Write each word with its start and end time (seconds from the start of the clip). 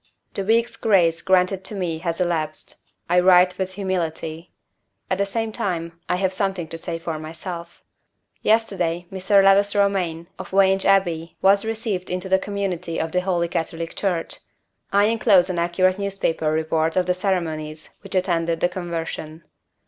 The 0.33 0.43
week's 0.43 0.77
grace 0.77 1.21
granted 1.21 1.63
to 1.65 1.75
me 1.75 1.99
has 1.99 2.19
elapsed. 2.19 2.77
I 3.07 3.19
write 3.19 3.59
with 3.59 3.73
humility. 3.73 4.51
At 5.11 5.19
the 5.19 5.27
same 5.27 5.51
time 5.51 5.99
I 6.09 6.15
have 6.15 6.33
something 6.33 6.67
to 6.69 6.77
say 6.79 6.97
for 6.97 7.19
myself. 7.19 7.83
Yesterday, 8.41 9.05
Mr. 9.11 9.43
Lewis 9.43 9.75
Romayne, 9.75 10.25
of 10.39 10.49
Vange 10.49 10.87
Abbey, 10.87 11.37
was 11.43 11.65
received 11.65 12.09
into 12.09 12.27
the 12.27 12.39
community 12.39 12.99
of 12.99 13.11
the 13.11 13.21
Holy 13.21 13.47
Catholic 13.47 13.95
Church. 13.95 14.37
I 14.91 15.03
inclose 15.05 15.51
an 15.51 15.59
accurate 15.59 15.99
newspaper 15.99 16.51
report 16.51 16.95
of 16.95 17.05
the 17.05 17.13
ceremonies 17.13 17.91
which 18.01 18.15
attended 18.15 18.59
the 18.59 18.69
conversion. 18.69 19.43